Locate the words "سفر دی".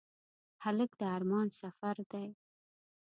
1.61-2.27